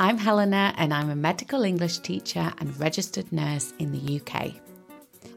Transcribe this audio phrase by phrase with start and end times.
[0.00, 4.54] I'm Helena and I'm a medical English teacher and registered nurse in the UK.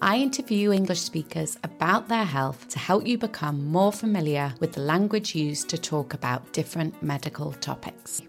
[0.02, 4.80] I interview English speakers about their health to help you become more familiar with the
[4.80, 8.22] language used to talk about different medical topics.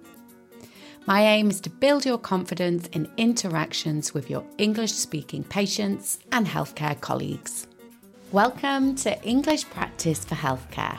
[1.06, 6.48] My aim is to build your confidence in interactions with your English speaking patients and
[6.48, 7.68] healthcare colleagues.
[8.32, 10.98] Welcome to English Practice for Healthcare.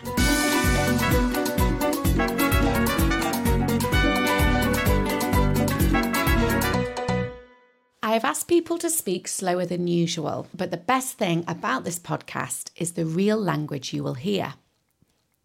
[8.15, 12.71] Have asked people to speak slower than usual, but the best thing about this podcast
[12.75, 14.55] is the real language you will hear.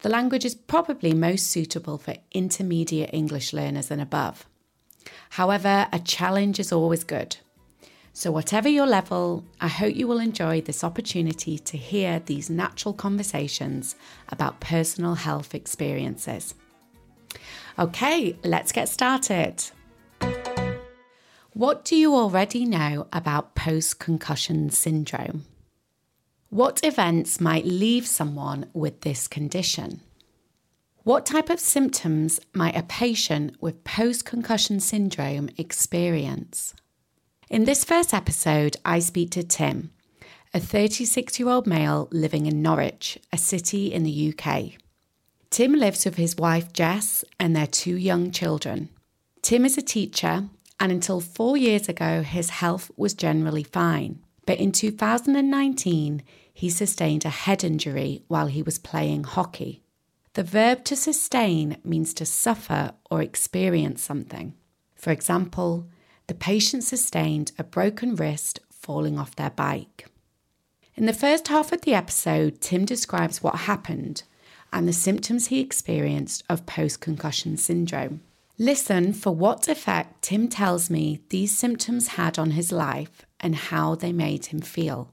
[0.00, 4.44] The language is probably most suitable for intermediate English learners and above.
[5.30, 7.38] However, a challenge is always good.
[8.18, 12.94] So, whatever your level, I hope you will enjoy this opportunity to hear these natural
[12.94, 13.94] conversations
[14.30, 16.54] about personal health experiences.
[17.78, 19.62] Okay, let's get started.
[21.52, 25.44] What do you already know about post concussion syndrome?
[26.48, 30.00] What events might leave someone with this condition?
[31.02, 36.72] What type of symptoms might a patient with post concussion syndrome experience?
[37.48, 39.92] In this first episode, I speak to Tim,
[40.52, 44.72] a 36 year old male living in Norwich, a city in the UK.
[45.50, 48.88] Tim lives with his wife Jess and their two young children.
[49.42, 50.48] Tim is a teacher,
[50.80, 54.18] and until four years ago, his health was generally fine.
[54.44, 59.84] But in 2019, he sustained a head injury while he was playing hockey.
[60.32, 64.54] The verb to sustain means to suffer or experience something.
[64.96, 65.86] For example,
[66.26, 70.06] the patient sustained a broken wrist falling off their bike.
[70.94, 74.22] In the first half of the episode, Tim describes what happened
[74.72, 78.20] and the symptoms he experienced of post concussion syndrome.
[78.58, 83.94] Listen for what effect Tim tells me these symptoms had on his life and how
[83.94, 85.12] they made him feel.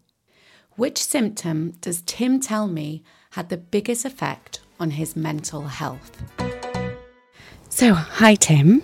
[0.76, 6.12] Which symptom does Tim tell me had the biggest effect on his mental health?
[7.70, 8.82] So, hi Tim.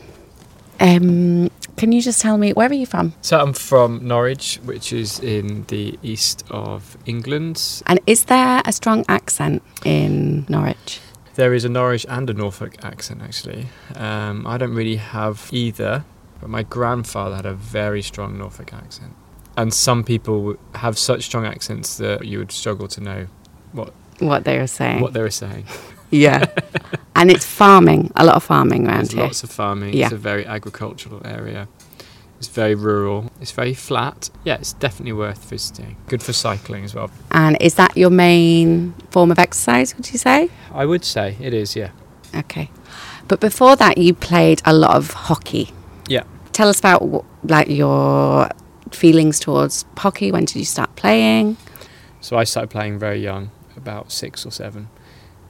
[0.80, 3.14] Um, can you just tell me where are you from?
[3.22, 7.82] So I'm from Norwich, which is in the east of England.
[7.88, 11.00] And is there a strong accent in Norwich?
[11.36, 13.68] There is a Norwich and a Norfolk accent, actually.
[13.96, 16.04] Um, I don't really have either,
[16.42, 19.14] but my grandfather had a very strong Norfolk accent.
[19.56, 23.28] And some people have such strong accents that you would struggle to know
[23.72, 25.00] what what they were saying.
[25.02, 25.66] What they were saying.
[26.12, 26.46] Yeah.
[27.20, 29.24] and it's farming, a lot of farming around There's here.
[29.24, 29.94] lots of farming.
[29.94, 30.06] Yeah.
[30.06, 31.68] It's a very agricultural area.
[32.38, 33.30] It's very rural.
[33.42, 34.30] It's very flat.
[34.46, 35.98] Yeah, it's definitely worth visiting.
[36.08, 37.12] Good for cycling as well.
[37.32, 40.50] And is that your main form of exercise, would you say?
[40.72, 41.92] I would say it is, yeah.
[42.34, 42.72] Okay.
[43.28, 45.72] But before that, you played a lot of hockey.
[46.08, 46.24] Yeah.
[46.54, 48.48] Tell us about like your
[48.92, 50.32] feelings towards hockey.
[50.32, 51.58] When did you start playing?
[52.22, 54.88] So I started playing very young, about six or seven.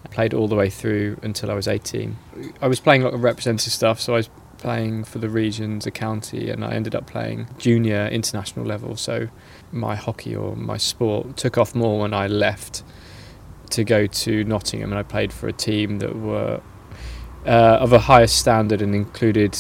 [0.06, 2.18] I played all the way through until I was 18.
[2.62, 5.86] I was playing a lot of representative stuff, so I was playing for the regions,
[5.86, 8.96] a county, and I ended up playing junior international level.
[8.96, 9.30] So
[9.72, 12.84] my hockey or my sport took off more when I left
[13.72, 16.62] to go to Nottingham, and I played for a team that were
[17.46, 19.58] uh, of a higher standard and included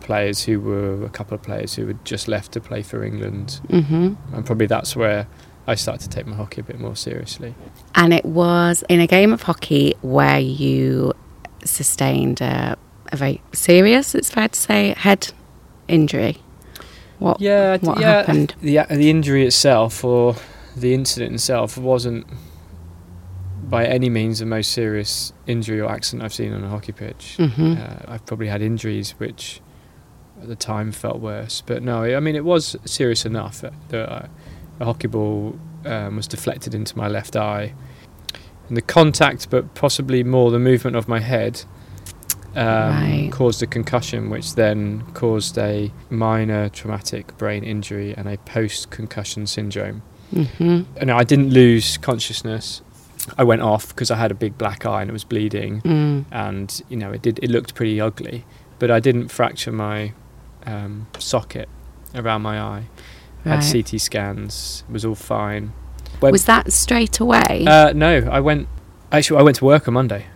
[0.00, 3.60] players who were a couple of players who had just left to play for England,
[3.68, 5.26] hmm and probably that's where
[5.68, 7.54] I started to take my hockey a bit more seriously.
[7.94, 11.12] And it was in a game of hockey where you
[11.62, 12.78] sustained a,
[13.12, 15.30] a very serious, it's fair to say, head
[15.86, 16.38] injury.
[17.18, 17.38] What?
[17.40, 18.54] Yeah, what yeah, happened?
[18.62, 20.36] The the injury itself or
[20.74, 22.26] the incident itself wasn't
[23.68, 27.36] by any means the most serious injury or accident I've seen on a hockey pitch.
[27.36, 29.60] hmm Uh, I've probably had injuries which
[30.40, 34.28] at the time felt worse, but no, I mean it was serious enough that uh,
[34.80, 37.74] a hockey ball um, was deflected into my left eye,
[38.68, 41.62] and the contact, but possibly more the movement of my head.
[42.56, 43.28] Um, Right.
[43.30, 50.02] Caused a concussion, which then caused a minor traumatic brain injury and a post-concussion syndrome.
[50.32, 52.82] hmm And I didn't lose consciousness.
[53.36, 56.24] I went off because I had a big black eye and it was bleeding Mm.
[56.32, 58.44] and you know it did it looked pretty ugly
[58.78, 60.12] but i didn't fracture my
[60.64, 61.68] um, socket
[62.14, 62.84] around my eye
[63.48, 63.62] Right.
[63.62, 65.72] had ct scans it was all fine
[66.20, 67.64] When- Was that straight away?
[67.66, 68.68] uh, no i went
[69.12, 70.26] actually i went to work on monday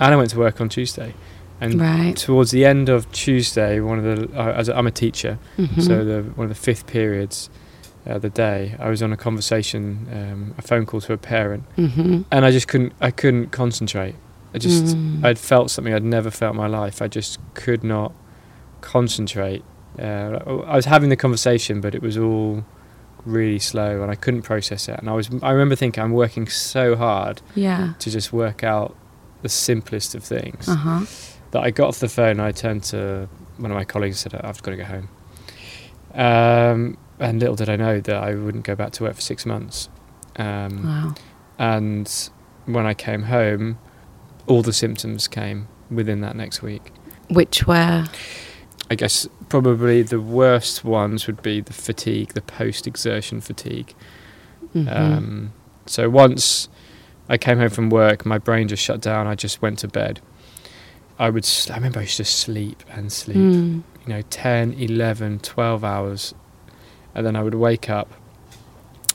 [0.00, 1.14] and i went to work on tuesday
[1.58, 2.14] And Right.
[2.14, 5.80] towards the end of Tuesday, one of the uh, as a, I'm a teacher, Mhm.
[5.88, 7.48] so the one of the fifth periods
[8.04, 9.82] of the day, I was on a conversation,
[10.18, 12.24] um, a phone call to a parent, Mhm.
[12.30, 14.16] and I just couldn't I couldn't concentrate.
[14.54, 15.24] I just Mm.
[15.24, 17.00] I'd felt something I'd never felt in my life.
[17.00, 18.12] I just could not
[18.82, 19.62] concentrate.
[19.98, 22.64] Uh, I was having the conversation, but it was all
[23.24, 24.98] really slow, and I couldn't process it.
[24.98, 27.94] And I was I remember thinking I'm working so hard Yeah.
[27.98, 28.94] to just work out
[29.42, 31.00] the simplest of things Uh huh.
[31.52, 32.40] that I got off the phone.
[32.40, 33.28] I turned to
[33.58, 35.08] one of my colleagues and said, "I've got to go home."
[36.14, 39.44] Um, and little did I know that I wouldn't go back to work for six
[39.46, 39.88] months.
[40.36, 41.14] Um, Wow.
[41.58, 42.30] and
[42.66, 43.78] when I came home,
[44.46, 46.92] all the symptoms came within that next week.
[47.28, 48.06] Which were.
[48.90, 53.94] I guess probably the worst ones would be the fatigue, the post-exertion fatigue.
[54.74, 54.94] mhm.
[54.94, 55.52] Um,
[55.86, 56.68] so once
[57.28, 59.26] I came home from work, my brain just shut down.
[59.26, 60.20] I just went to bed.
[61.18, 61.48] I would.
[61.70, 63.36] I remember I used to sleep and sleep.
[63.38, 63.82] Mm.
[64.06, 66.34] You know, 10, 11, 12 hours,
[67.14, 68.12] and then I would wake up.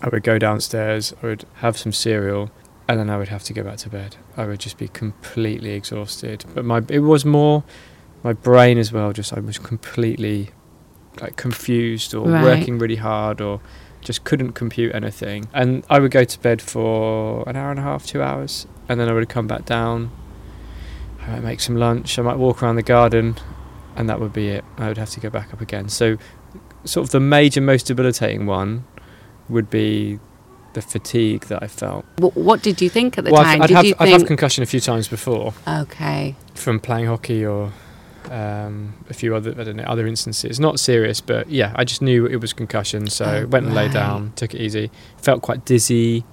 [0.01, 1.13] I would go downstairs.
[1.21, 2.49] I would have some cereal,
[2.87, 4.17] and then I would have to go back to bed.
[4.35, 6.43] I would just be completely exhausted.
[6.55, 7.63] But my it was more
[8.23, 9.13] my brain as well.
[9.13, 10.51] Just I was completely
[11.19, 12.43] like confused or Right.
[12.43, 13.59] working really hard or
[14.01, 15.47] just couldn't compute anything.
[15.53, 18.99] And I would go to bed for an hour and a half, two hours, and
[18.99, 20.11] then I would come back down.
[21.21, 22.17] I might make some lunch.
[22.17, 23.35] I might walk around the garden,
[23.95, 24.65] and that would be it.
[24.77, 25.87] I would have to go back up again.
[25.87, 26.17] So,
[26.83, 28.85] sort of the major, most debilitating one
[29.47, 30.19] would be
[30.73, 32.05] the fatigue that I felt.
[32.17, 33.61] What did you think at the well, time?
[33.61, 36.35] I'd, did have, I'd have concussion a few times before okay.
[36.55, 37.73] from playing hockey or
[38.29, 40.59] um, a few other I don't know other instances.
[40.59, 43.85] Not serious, but yeah, I just knew it was concussion, so Oh, went and lay
[43.85, 43.93] right.
[43.93, 44.91] down, took it easy.
[45.17, 46.23] Felt quite dizzy,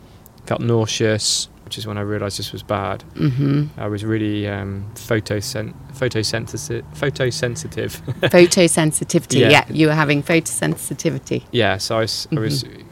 [0.46, 3.04] felt nauseous, which is when I realised this was bad.
[3.14, 3.80] Mm-hmm.
[3.80, 6.82] I was really um, photosen- photosensitive.
[6.94, 8.00] Photosensitive.
[8.30, 9.40] Photosensitivity.
[9.40, 9.48] Yeah.
[9.50, 9.64] Yeah.
[9.70, 11.44] you were having photosensitivity.
[11.52, 12.84] yeah, so I was, I was, you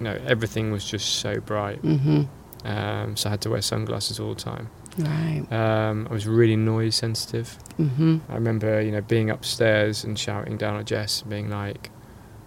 [0.00, 1.82] know, everything was just so bright.
[1.82, 2.22] Mm-hmm.
[2.64, 4.68] Um, so I had to wear sunglasses all the time.
[4.98, 5.44] Right.
[5.50, 7.58] Um, I was really noise sensitive.
[7.78, 8.18] Mm-hmm.
[8.28, 11.90] I remember, you know, being upstairs and shouting down at Jess, and being like,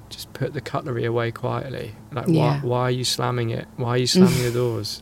[0.10, 1.96] "Just put the cutlery away quietly.
[2.12, 2.62] Like, Yeah.
[2.62, 3.68] why, why are you slamming it?
[3.78, 5.02] Why are you slamming the doors?"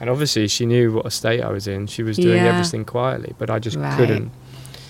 [0.00, 1.86] And obviously, she knew what a state I was in.
[1.86, 2.52] She was doing Yeah.
[2.56, 3.96] everything quietly, but I just Right.
[3.96, 4.30] couldn't.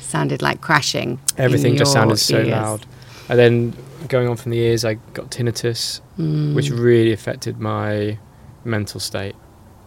[0.00, 1.10] Sounded like crashing.
[1.36, 2.48] in Everything just sounded so ears.
[2.48, 2.86] loud.
[3.28, 3.74] And then
[4.08, 6.54] going on from the ears, I got tinnitus, Mm.
[6.54, 8.18] which really affected my
[8.64, 9.34] mental state.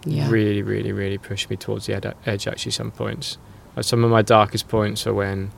[0.06, 0.30] yeah.
[0.30, 2.46] Really, really, really pushed me towards the ed- edge.
[2.48, 3.38] Actually, some points.
[3.76, 5.52] Like some of my darkest points are when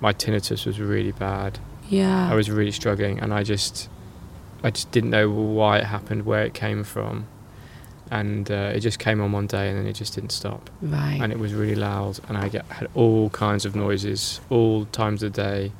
[0.00, 1.58] my tinnitus was really bad.
[1.88, 2.30] yeah.
[2.30, 3.88] I was really struggling, and I just,
[4.64, 7.26] I just didn't know why it happened, where it came from,
[8.10, 11.18] and uh, it just came on one day, and then it just didn't stop, right.
[11.20, 15.22] and it was really loud, and I get had all kinds of noises all times
[15.22, 15.72] of the day.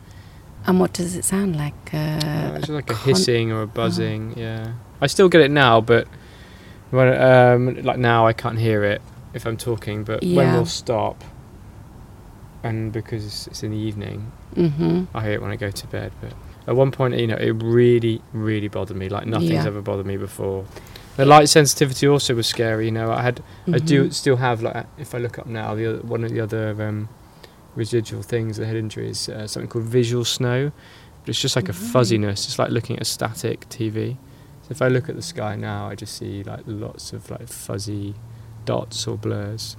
[0.67, 1.75] And what does it sound like?
[1.93, 4.35] Uh, Uh, it's like a con- hissing or a buzzing.
[4.37, 6.07] Yeah, I still get it now, but
[6.91, 9.03] when um, like now I can't hear it
[9.35, 10.05] if I'm talking.
[10.05, 10.55] But when Yeah.
[10.55, 11.25] we'll stop,
[12.63, 15.05] and because it's, in the evening, Mm-hmm.
[15.17, 16.13] I hate it when I go to bed.
[16.21, 16.35] But
[16.67, 19.09] at one point, you know, it really, really bothered me.
[19.09, 19.67] Like nothing's Yeah.
[19.67, 20.65] ever bothered me before.
[21.17, 22.85] The light sensitivity also was scary.
[22.87, 24.13] You know, I had, I do Mhm.
[24.13, 27.09] still have like if I look up now, the other, one of the other um,
[27.75, 30.71] residual things, the head injury is uh, something called visual snow.
[31.21, 32.47] But it's just like a fuzziness.
[32.47, 34.17] It's like looking at a static TV.
[34.63, 37.49] So if I look at the sky now, I just see like lots of like
[37.49, 38.15] fuzzy
[38.65, 39.77] dots or blurs.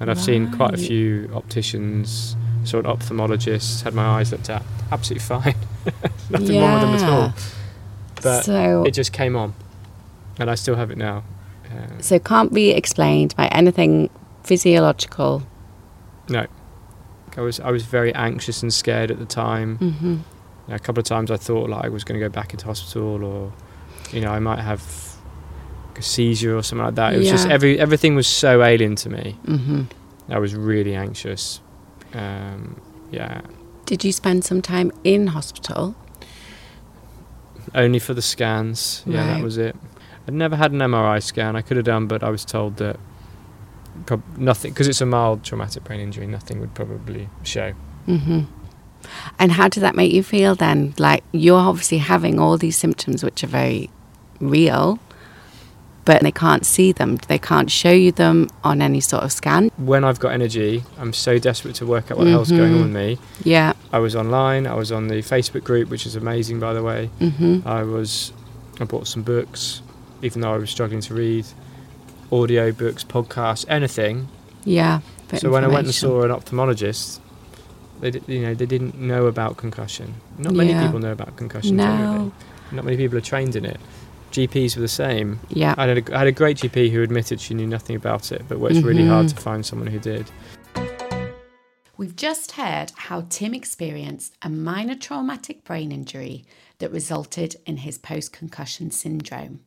[0.00, 4.62] And I've seen quite a few opticians, saw an ophthalmologist, had my eyes looked at,
[4.90, 5.54] absolutely fine.
[6.30, 7.32] Nothing wrong with them at all.
[8.22, 9.54] But so, It just came on,
[10.38, 11.22] and I still have it now.
[11.70, 14.10] Uh, so it can't be explained by anything
[14.42, 15.42] physiological.
[16.28, 16.46] no,
[17.36, 19.78] I was I was very anxious and scared at the time.
[19.78, 20.72] Mm-hmm.
[20.72, 23.22] a couple of times I thought like I was going to go back into hospital,
[23.22, 23.52] or
[24.12, 25.09] you know I might have
[26.00, 27.14] a seizure or something like that.
[27.14, 29.36] It was just every everything was so alien to me.
[29.46, 29.82] Mm-hmm.
[30.30, 31.60] I was really anxious.
[32.14, 32.80] Um,
[33.12, 33.40] yeah,
[33.86, 35.94] Did you spend some time in hospital?
[37.74, 39.02] only for the scans.
[39.06, 39.34] Yeah, Right.
[39.36, 39.76] that was it.
[40.26, 41.56] I'd never had an MRI scan.
[41.56, 42.96] I could have done, but I was told that
[44.06, 46.26] prob- nothing because it's a mild traumatic brain injury.
[46.26, 47.72] Nothing would probably show.
[48.08, 48.40] Mm-hmm.
[49.38, 50.94] And how did that make you feel then?
[50.98, 53.88] Like you're obviously having all these symptoms which are very
[54.40, 54.98] real,
[56.04, 57.16] but they can't see them.
[57.28, 59.70] They can't show you them on any sort of scan.
[59.76, 62.78] When I've got energy, I'm so desperate to work out what the hell's going on
[62.78, 62.82] Mhm.
[62.84, 63.18] with me.
[63.44, 63.72] Yeah.
[63.92, 64.66] I was online.
[64.66, 67.10] I was on the Facebook group, which is amazing, by the way.
[67.20, 67.66] Mm-hmm.
[67.68, 68.32] I was.
[68.80, 69.82] I bought some books,
[70.22, 71.46] even though I was struggling to read.
[72.32, 74.28] Audio books, podcasts, anything.
[74.64, 75.00] Yeah.
[75.36, 77.18] so when I went and saw an ophthalmologist,
[78.00, 80.14] They di- you know they didn't know about concussion.
[80.38, 80.86] Not many Yeah.
[80.86, 81.76] people know about concussion.
[81.76, 82.18] generally.
[82.18, 82.32] No.
[82.72, 83.78] Not many people are trained in it.
[84.30, 85.40] GPs were the same.
[85.48, 85.74] Yeah.
[85.76, 88.42] I had a, I had a great GP who admitted she knew nothing about it,
[88.48, 89.34] but worked really hard Mhm.
[89.34, 90.30] to find someone who did.
[91.96, 96.44] We've just heard how Tim experienced a minor traumatic brain injury
[96.78, 99.60] that resulted in his post concussion syndrome.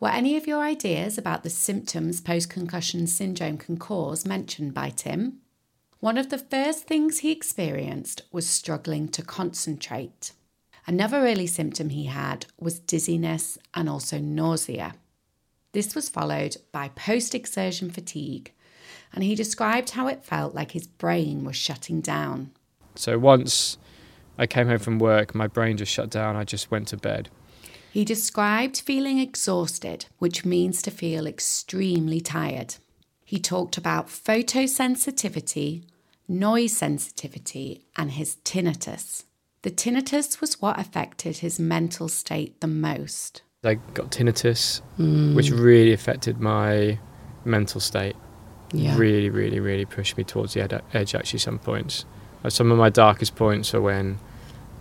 [0.00, 4.90] Were any of your ideas about the symptoms post concussion syndrome can cause mentioned by
[4.90, 5.38] Tim?
[6.00, 10.32] One of the first things he experienced was struggling to concentrate.
[10.86, 14.94] Another early symptom he had was dizziness and also nausea.
[15.72, 18.52] This was followed by post exertion fatigue,
[19.12, 22.52] and he described how it felt like his brain was shutting down.
[22.94, 23.78] So once
[24.38, 26.36] I came home from work, my brain just shut down.
[26.36, 27.30] I just went to bed.
[27.92, 32.76] He described feeling exhausted, which means to feel extremely tired.
[33.24, 35.82] He talked about photosensitivity,
[36.28, 39.24] noise sensitivity, and his tinnitus.
[39.62, 43.42] The tinnitus was what affected his mental state the most.
[43.64, 45.34] I got tinnitus, hmm.
[45.34, 46.98] which really affected my
[47.44, 48.16] mental state.
[48.72, 48.96] Yeah.
[48.96, 51.14] Really, really, really pushed me towards the ed- edge.
[51.14, 52.04] Actually, some points.
[52.48, 54.18] Some of my darkest points are when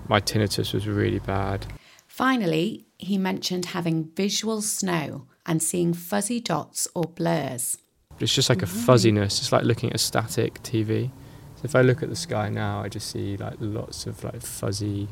[0.08, 1.66] my tinnitus was really bad.
[2.08, 7.78] Finally, he mentioned having visual snow and seeing fuzzy dots or blurs.
[8.20, 8.86] It's just like a mm-hmm.
[8.86, 9.40] fuzziness.
[9.40, 11.12] It's like looking at a static TV.
[11.66, 15.08] If I look at the sky now, I just see like lots of like fuzzy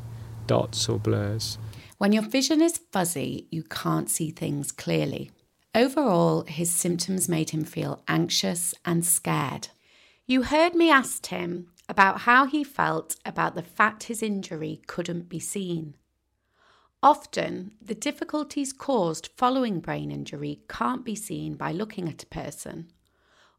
[0.45, 1.57] dots or blurs.
[1.97, 5.31] When your vision is fuzzy, you can't see things clearly.
[5.73, 9.69] Overall, his symptoms made him feel anxious and scared.
[10.27, 15.29] You heard me ask him about how he felt about the fact his injury couldn't
[15.29, 15.95] be seen.
[17.01, 22.91] Often, the difficulties caused following brain injury can't be seen by looking at a person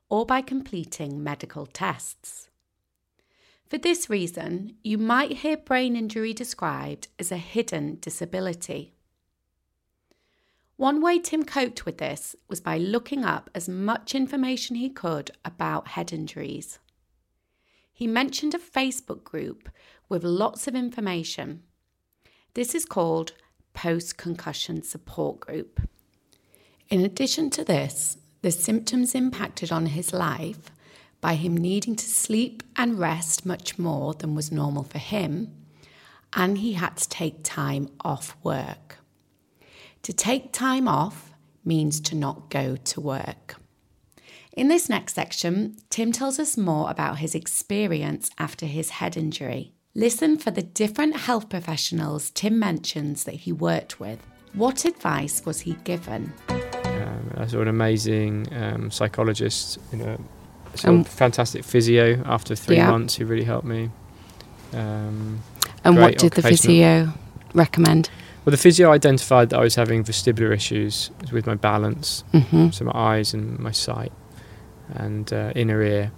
[0.09, 2.51] or by completing medical tests.
[3.69, 8.95] For this reason, you might hear brain injury described as a hidden disability.
[10.77, 15.31] One way Tim coped with this was by looking up as much information he could
[15.45, 16.79] about head injuries.
[17.93, 19.69] He mentioned a Facebook group
[20.09, 21.63] with lots of information.
[22.55, 23.33] This is called
[23.73, 25.81] Post Concussion Support Group.
[26.89, 30.71] In addition to this, the symptoms impacted on his life
[31.25, 35.51] by him needing to sleep and rest much more than was normal for him,
[36.35, 38.99] and he had to take time off work.
[40.03, 41.33] To take time off
[41.65, 43.57] means to not go to work.
[44.53, 49.73] In this next section, Tim tells us more about his experience after his head injury.
[49.95, 54.19] Listen for the different health professionals Tim mentions that he worked with.
[54.53, 56.35] What advice was he given?
[56.51, 60.19] Um, I saw an amazing um, psychologist, you know,
[60.77, 62.91] sort Um, fantastic physio after three Yeah.
[62.91, 63.91] months who really helped me.
[64.73, 65.41] Um,
[65.85, 67.13] And what did the physio
[67.55, 68.11] recommend?
[68.45, 72.85] well, the physio identified that I was having vestibular issues with my balance, hmm so
[72.85, 74.13] my eyes and my sight
[74.95, 76.11] and uh, inner ear.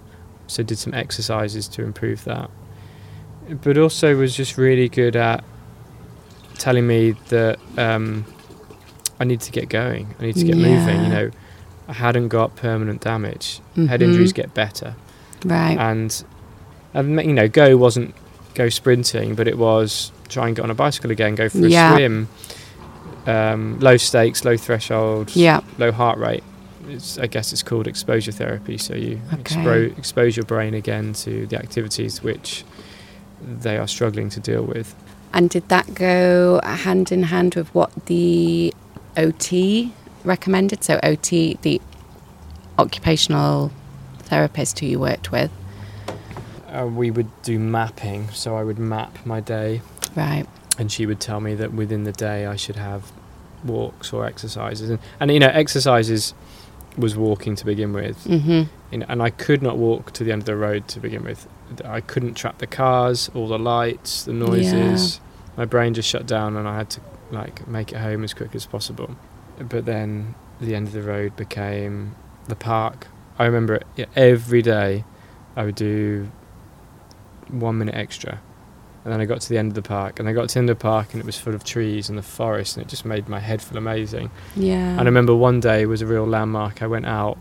[0.47, 2.49] So did some exercises to improve that.
[3.61, 5.43] But also was just really good at
[6.57, 8.25] telling me that um,
[9.19, 10.15] I need to get going.
[10.19, 11.03] I need to get moving.
[11.03, 11.31] You know,
[11.87, 13.59] I hadn't got permanent damage.
[13.75, 14.03] Head Mhm.
[14.03, 14.95] injuries get better,
[15.45, 15.77] Right.
[15.77, 16.23] and
[16.93, 18.13] and you know, go wasn't
[18.55, 21.69] go sprinting, but it was try and get on a bicycle again, go for a
[21.69, 21.93] Yeah.
[21.95, 22.27] swim.
[23.27, 25.59] Um, low stakes, low threshold, yeah.
[25.77, 26.43] low heart rate.
[26.89, 28.77] It's, I guess it's called exposure therapy.
[28.77, 29.43] So you Okay.
[29.55, 32.63] expro- expose your brain again to the activities which
[33.61, 34.95] they are struggling to deal with.
[35.33, 38.73] And did that go hand in hand with what the
[39.17, 39.91] OT
[40.27, 40.83] recommended?
[40.83, 41.81] So OT, the
[42.77, 43.71] occupational
[44.19, 45.51] therapist who you worked with,
[46.71, 49.81] Uh, we would do mapping, so I would map my day,
[50.15, 50.45] right?
[50.77, 53.11] and she would tell me that within the day I should have
[53.65, 56.33] walks or exercises, and, and you know, exercises
[56.97, 60.31] was walking to begin with, hmm you know, and I could not walk to the
[60.31, 61.47] end of the road to begin with.
[61.83, 65.19] I couldn't track the cars, all the lights, the noises.
[65.57, 68.55] My brain just shut down, and I had to like make it home as quick
[68.55, 69.15] as possible.
[69.59, 72.15] But then the end of the road became
[72.47, 73.07] the park.
[73.39, 75.03] I remember it, yeah, every day.
[75.55, 76.29] I would do
[77.49, 78.39] one minute extra,
[79.03, 80.59] and then I got to the end of the park, and I got to the
[80.59, 82.89] end of the park, and it was full of trees and the forest, and it
[82.89, 84.29] just made my head feel amazing.
[84.55, 84.91] Yeah.
[84.91, 86.83] And I remember one day it was a real landmark.
[86.83, 87.37] I went out,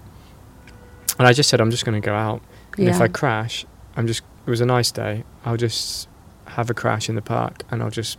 [1.18, 2.42] and I just said, "I'm just going to go out,
[2.78, 5.24] and if I crash, I'm just." It was a nice day.
[5.44, 6.08] I'll just
[6.46, 8.16] have a crash in the park, and I'll just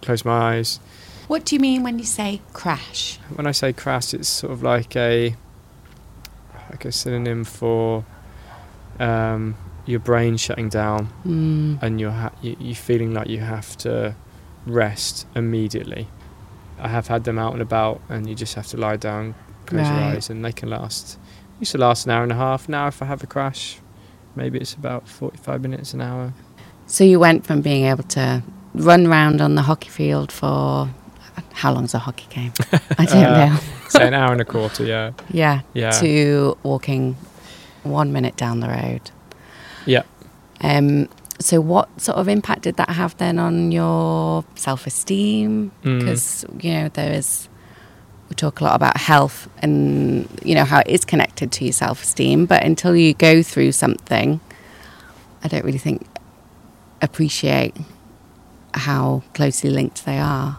[0.00, 0.80] close my eyes.
[1.28, 3.18] What do you mean when you say crash?
[3.34, 5.34] When I say crash, it's sort of like a
[6.70, 8.04] like a synonym for
[8.98, 9.56] um,
[9.86, 11.82] your brain shutting down Mm.
[11.82, 14.14] and you're ha- you, you're feeling like you have to
[14.66, 16.08] rest immediately.
[16.78, 19.86] I have had them out and about, and you just have to lie down, close
[19.88, 21.18] your eyes, and they can last.
[21.58, 22.68] Used to last an hour and a half.
[22.68, 23.78] Now, if I have a crash,
[24.34, 26.34] maybe it's about forty-five minutes, an hour.
[26.86, 28.42] So you went from being able to
[28.74, 30.90] run around on the hockey field for
[31.56, 32.52] how long's a hockey game?
[32.98, 33.58] I don't Uh, know.
[33.88, 34.84] So an hour and a quarter.
[34.84, 35.60] Yeah, Yeah.
[35.74, 37.16] yeah, To walking
[37.82, 39.10] one minute down the road.
[39.86, 40.02] yeah.
[40.60, 41.08] Um,
[41.38, 45.70] so what sort of impact did that have then on your self-esteem?
[45.84, 45.98] Mm.
[46.00, 47.48] Because you know there is
[48.28, 51.72] we talk a lot about health and you know how it is connected to your
[51.74, 54.40] self-esteem, but until you go through something,
[55.44, 56.06] I don't really think
[57.02, 57.76] appreciate
[58.74, 60.58] how closely linked they are.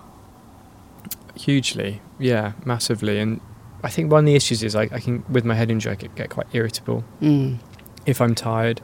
[1.40, 3.20] Hugely, yeah, massively.
[3.20, 3.40] And
[3.84, 5.96] I think one of the issues is I, I can, with my head injury, I
[5.96, 7.58] get, get quite irritable Mm.
[8.06, 8.82] if I'm tired,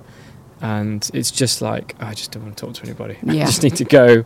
[0.62, 3.18] and it's just like I just don't want to talk to anybody.
[3.28, 4.24] I just need to go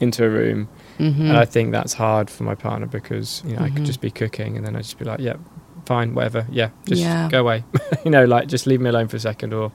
[0.00, 0.68] into a room,
[0.98, 3.86] hmm and I think that's hard for my partner because you know I could Mhm.
[3.86, 5.36] just be cooking, and then I would just be like, yeah,
[5.84, 7.28] fine, whatever, yeah, just Yeah.
[7.28, 7.64] go away,
[8.04, 9.72] you know, like just leave me alone for a second, or.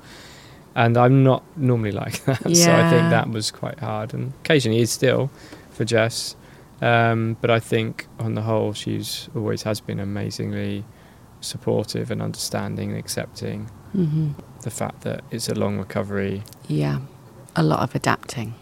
[0.76, 4.80] And I'm not normally like that, so I think that was quite hard, and occasionally
[4.80, 5.32] is still
[5.72, 6.36] for Jess.
[6.82, 10.84] Um, but I think on the whole, she's always has been amazingly
[11.42, 14.32] supportive and understanding and accepting hmm
[14.64, 16.44] the fact that it's a long recovery.
[16.68, 17.00] Yeah,
[17.56, 18.54] a lot of adapting.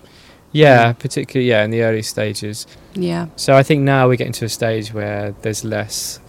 [0.51, 2.67] Yeah, particularly yeah in the early stages.
[2.93, 3.27] Yeah.
[3.37, 6.19] So I think now we're getting to a stage where there's less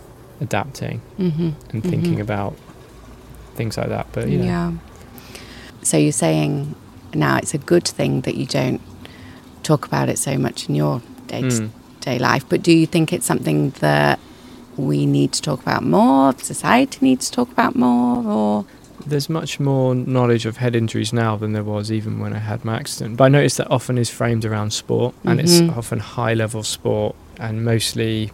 [0.40, 2.56] adapting hmm and thinking about
[3.54, 4.06] things like that.
[4.12, 4.72] But you know, Yeah.
[5.82, 6.74] So you're saying
[7.14, 8.80] now it's a good thing that you don't
[9.62, 12.86] talk about it so much in your day to mm, day life, but do you
[12.86, 14.18] think it's something that
[14.76, 18.64] we need to talk about more, society needs to talk about more, or
[19.06, 22.64] there's much more knowledge of head injuries now than there was even when I had
[22.64, 23.16] my accident.
[23.16, 25.44] But I noticed that often is framed around sport, and Mhm.
[25.44, 28.30] it's often high level sport and mostly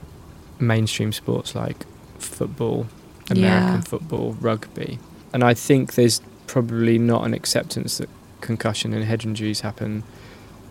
[0.58, 1.84] mainstream sports like
[2.18, 2.86] football,
[3.30, 3.80] American Yeah.
[3.80, 4.98] football, rugby.
[5.32, 8.08] And I think there's probably not an acceptance that
[8.40, 10.02] concussion and head injuries happen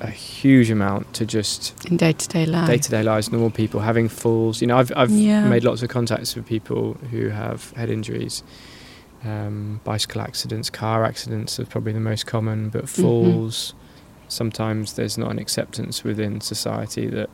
[0.02, 2.68] a huge amount to just in day to day life?
[2.68, 4.60] day to day lives, normal people having falls.
[4.62, 5.48] You know, I've I've Yeah.
[5.48, 8.44] made lots of contacts with people who have head injuries,
[9.24, 13.02] um, bicycle accidents, car accidents are probably the most common, but Mm-hmm.
[13.04, 13.74] falls.
[14.28, 17.30] Sometimes there's not an acceptance within society that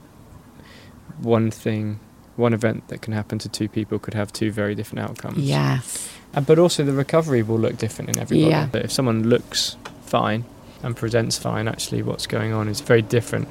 [1.22, 2.00] one thing,
[2.36, 5.38] one event that can happen to two people could have two very different outcomes.
[5.40, 6.10] Yes.
[6.34, 8.50] Uh, but also the recovery will look different in everybody.
[8.52, 8.68] Yeah.
[8.72, 10.44] But if someone looks fine
[10.84, 13.48] and presents fine, actually what's going on is very different.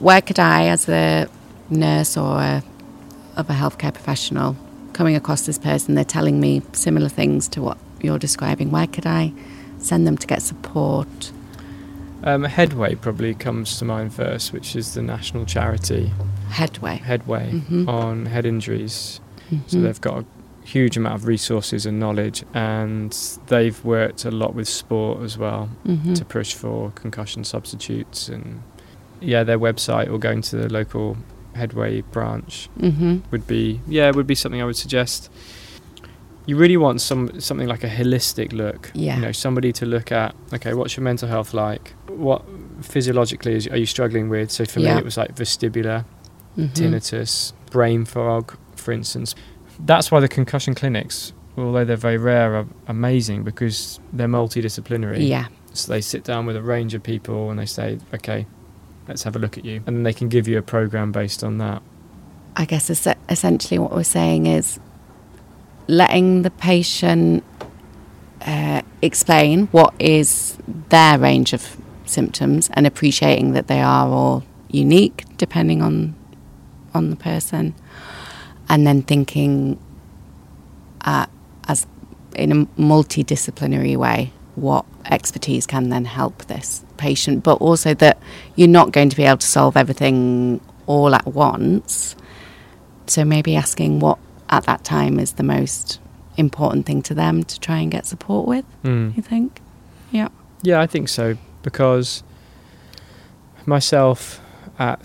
[0.00, 1.28] Where could I, as a
[1.70, 2.62] nurse or a,
[3.36, 4.56] of a healthcare professional,
[4.92, 9.06] coming across this person, they're telling me similar things to what you're describing, where could
[9.06, 9.32] I
[9.78, 11.32] send them to get support?
[12.22, 16.10] Um, Headway probably comes to mind first, which is the national charity
[16.48, 16.96] Headway.
[16.96, 17.88] Headway Mhm.
[17.88, 19.20] on head injuries.
[19.66, 19.82] So Mhm.
[19.82, 20.24] they've got a
[20.64, 23.14] huge amount of resources and knowledge, and
[23.48, 26.14] they've worked a lot with sport as well Mhm.
[26.16, 28.28] to push for concussion substitutes.
[28.28, 28.62] And
[29.20, 31.16] yeah, their website or going to the local
[31.54, 33.22] Headway branch Mhm.
[33.30, 35.30] would be yeah would be something I would suggest.
[36.46, 38.90] You really want some something like a holistic look.
[38.94, 39.16] Yeah.
[39.16, 40.34] You know, somebody to look at.
[40.52, 41.94] Okay, what's your mental health like?
[42.08, 42.42] What
[42.82, 44.50] physiologically is, are you struggling with?
[44.50, 44.94] So for Yeah.
[44.94, 46.04] me, it was like vestibular,
[46.58, 46.74] Mhm.
[46.74, 49.34] tinnitus, brain fog, for instance.
[49.78, 55.28] That's why the concussion clinics, although they're very rare, are amazing because they're multidisciplinary.
[55.28, 55.48] Yeah.
[55.72, 58.46] So they sit down with a range of people and they say, okay,
[59.08, 59.82] let's have a look at you.
[59.86, 61.82] And then they can give you a program based on that.
[62.56, 64.78] I guess es- essentially what we're saying is
[65.88, 67.42] letting the patient
[68.46, 70.56] uh, explain what is
[70.90, 76.14] their range of symptoms and appreciating that they are all unique depending on
[76.92, 77.74] on the person,
[78.68, 79.78] and then thinking
[81.02, 81.26] uh,
[81.68, 81.86] as
[82.36, 88.18] in a multidisciplinary way what expertise can then help this patient, but also that
[88.56, 92.14] you're not going to be able to solve everything all at once.
[93.06, 96.00] So maybe asking what at that time is the most
[96.36, 99.16] important thing to them to try and get support with, Mm.
[99.16, 99.60] you think?
[100.12, 100.28] Yeah.
[100.62, 102.22] Yeah, I think so because
[103.66, 104.40] myself
[104.78, 105.00] at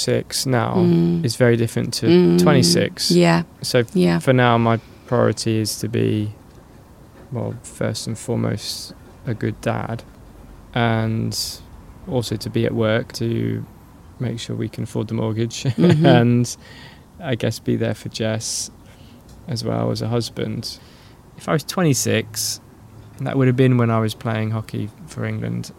[0.00, 1.24] 36 now Mm.
[1.24, 2.38] is very different to Mm.
[2.38, 3.10] 26.
[3.10, 3.42] Yeah.
[3.62, 4.18] So Yeah.
[4.18, 6.32] for now, my priority is to be,
[7.32, 8.92] well, first and foremost,
[9.26, 10.02] a good dad,
[10.74, 11.36] and
[12.08, 13.64] also to be at work to
[14.20, 16.04] make sure we can afford the mortgage, Mhm.
[16.20, 16.56] and
[17.20, 18.70] I guess be there for Jess
[19.48, 20.78] as well as a husband.
[21.38, 22.60] If I was 26
[23.20, 25.72] that would have been when I was playing hockey for England.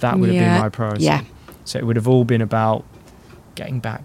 [0.00, 1.04] That would have been my priority.
[1.04, 1.20] Yeah.
[1.64, 2.82] So it would have all been about
[3.54, 4.02] getting back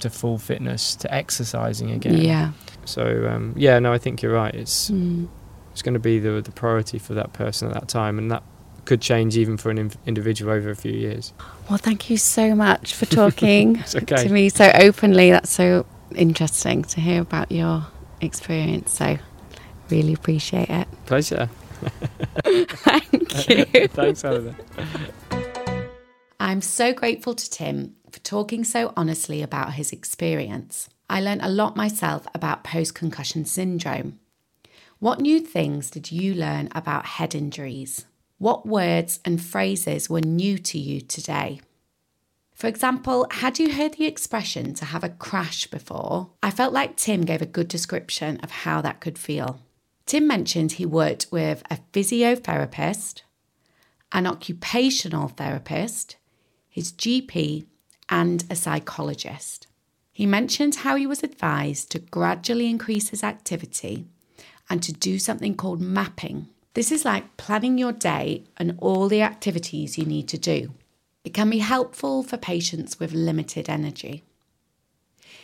[0.00, 2.18] to full fitness, to exercising again.
[2.18, 2.52] Yeah.
[2.84, 4.54] So um, yeah, no, I think you're right.
[4.54, 5.28] It's Mm.
[5.72, 8.42] it's going to be the the priority for that person at that time, and that
[8.84, 11.32] could change even for an in- individual over a few years.
[11.68, 14.16] Well, thank you so much for talking okay.
[14.24, 15.30] to me so openly.
[15.30, 17.86] That's so interesting to hear about your
[18.20, 18.92] experience.
[18.92, 19.16] So,
[19.90, 20.86] really appreciate it.
[21.06, 21.48] Pleasure.
[22.44, 23.88] Thank you.
[23.88, 24.54] Thanks, Helena.
[26.40, 30.88] I'm so grateful to Tim for talking so honestly about his experience.
[31.10, 34.20] I learned a lot myself about post concussion syndrome.
[35.00, 38.06] What new things did you learn about head injuries?
[38.38, 41.60] What words and phrases were new to you today?
[42.54, 46.30] For example, had you heard the expression to have a crash before?
[46.40, 49.60] I felt like Tim gave a good description of how that could feel.
[50.06, 53.22] Tim mentioned he worked with a physiotherapist,
[54.12, 56.16] an occupational therapist,
[56.68, 57.66] his GP,
[58.08, 59.66] and a psychologist.
[60.12, 64.06] He mentioned how he was advised to gradually increase his activity
[64.70, 66.48] and to do something called mapping.
[66.74, 70.72] This is like planning your day and all the activities you need to do.
[71.24, 74.22] It can be helpful for patients with limited energy.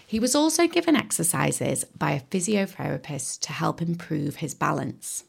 [0.06, 5.24] He was also given exercises by a physiotherapist to help improve his balance.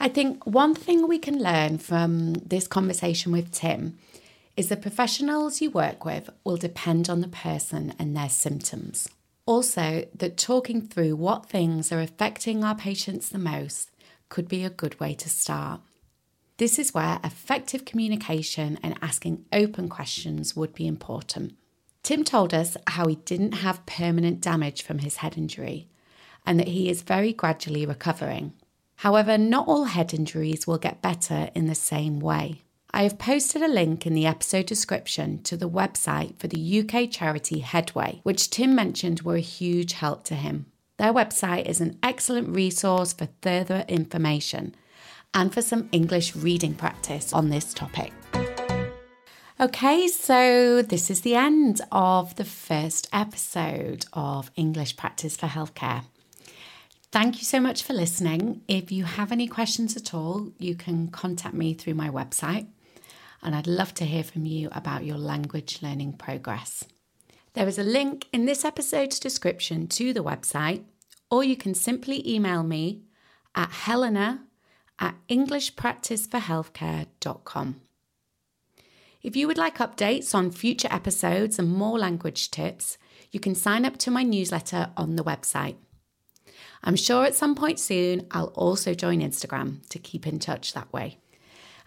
[0.00, 3.98] I think one thing we can learn from this conversation with Tim
[4.56, 9.08] is the professionals you work with will depend on the person and their symptoms.
[9.44, 13.90] Also, that talking through what things are affecting our patients the most
[14.28, 15.80] could be a good way to start.
[16.56, 21.54] This is where effective communication and asking open questions would be important.
[22.02, 25.88] Tim told us how he didn't have permanent damage from his head injury
[26.46, 28.54] and that he is very gradually recovering.
[28.96, 32.62] However, not all head injuries will get better in the same way.
[32.96, 37.10] I have posted a link in the episode description to the website for the UK
[37.10, 40.64] charity Headway, which Tim mentioned were a huge help to him.
[40.96, 44.74] Their website is an excellent resource for further information
[45.34, 48.14] and for some English reading practice on this topic.
[49.60, 56.04] Okay, so this is the end of the first episode of English Practice for Healthcare.
[57.12, 58.62] Thank you so much for listening.
[58.68, 62.68] If you have any questions at all, you can contact me through my website,
[63.42, 66.84] and I'd love to hear from you about your language learning progress.
[67.54, 70.84] There is a link in this episode's description to the website,
[71.30, 73.02] or you can simply email me
[73.54, 74.42] at helena
[74.98, 77.80] at englishpracticeforhealthcare.com.
[79.22, 82.98] If you would like updates on future episodes and more language tips,
[83.32, 85.76] you can sign up to my newsletter on the website.
[86.84, 90.92] I'm sure at some point soon I'll also join Instagram to keep in touch that
[90.92, 91.18] way.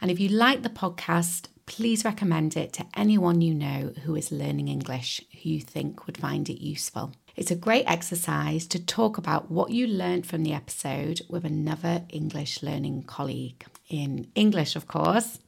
[0.01, 4.31] And if you like the podcast, please recommend it to anyone you know who is
[4.31, 7.13] learning English who you think would find it useful.
[7.35, 12.03] It's a great exercise to talk about what you learned from the episode with another
[12.09, 15.39] English learning colleague, in English, of course.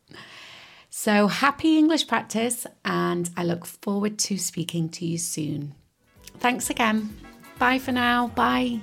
[0.89, 5.73] So happy English practice, and I look forward to speaking to you soon.
[6.39, 7.15] Thanks again.
[7.59, 8.27] Bye for now.
[8.27, 8.79] Bye.